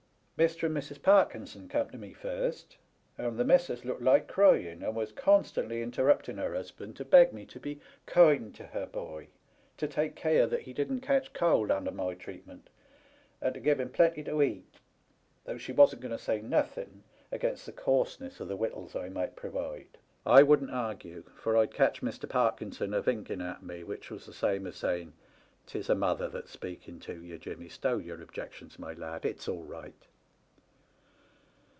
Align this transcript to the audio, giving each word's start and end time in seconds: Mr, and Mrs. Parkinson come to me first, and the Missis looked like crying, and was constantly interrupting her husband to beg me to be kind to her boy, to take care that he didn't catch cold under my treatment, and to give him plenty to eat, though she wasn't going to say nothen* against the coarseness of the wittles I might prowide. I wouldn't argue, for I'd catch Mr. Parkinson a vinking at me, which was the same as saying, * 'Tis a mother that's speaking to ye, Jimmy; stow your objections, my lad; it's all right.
Mr, 0.43 0.63
and 0.63 0.75
Mrs. 0.75 0.99
Parkinson 0.99 1.69
come 1.69 1.87
to 1.91 1.99
me 1.99 2.13
first, 2.13 2.77
and 3.15 3.37
the 3.37 3.45
Missis 3.45 3.85
looked 3.85 4.01
like 4.01 4.27
crying, 4.27 4.81
and 4.81 4.95
was 4.95 5.11
constantly 5.11 5.83
interrupting 5.83 6.37
her 6.37 6.55
husband 6.55 6.95
to 6.95 7.05
beg 7.05 7.31
me 7.31 7.45
to 7.45 7.59
be 7.59 7.79
kind 8.07 8.51
to 8.55 8.63
her 8.65 8.87
boy, 8.87 9.27
to 9.77 9.87
take 9.87 10.15
care 10.15 10.47
that 10.47 10.63
he 10.63 10.73
didn't 10.73 11.01
catch 11.01 11.31
cold 11.33 11.69
under 11.69 11.91
my 11.91 12.15
treatment, 12.15 12.71
and 13.39 13.53
to 13.53 13.59
give 13.59 13.79
him 13.79 13.89
plenty 13.91 14.23
to 14.23 14.41
eat, 14.41 14.79
though 15.45 15.59
she 15.59 15.71
wasn't 15.71 16.01
going 16.01 16.11
to 16.11 16.17
say 16.17 16.41
nothen* 16.41 17.03
against 17.31 17.67
the 17.67 17.71
coarseness 17.71 18.39
of 18.39 18.47
the 18.47 18.55
wittles 18.57 18.95
I 18.95 19.09
might 19.09 19.35
prowide. 19.35 19.99
I 20.25 20.41
wouldn't 20.41 20.71
argue, 20.71 21.21
for 21.35 21.55
I'd 21.55 21.71
catch 21.75 22.01
Mr. 22.01 22.27
Parkinson 22.27 22.95
a 22.95 23.01
vinking 23.03 23.41
at 23.47 23.61
me, 23.61 23.83
which 23.83 24.09
was 24.09 24.25
the 24.25 24.33
same 24.33 24.65
as 24.65 24.75
saying, 24.75 25.13
* 25.39 25.65
'Tis 25.67 25.87
a 25.87 25.93
mother 25.93 26.27
that's 26.29 26.49
speaking 26.49 26.99
to 27.01 27.23
ye, 27.23 27.37
Jimmy; 27.37 27.69
stow 27.69 27.99
your 27.99 28.19
objections, 28.23 28.79
my 28.79 28.93
lad; 28.93 29.23
it's 29.23 29.47
all 29.47 29.65
right. 29.65 30.07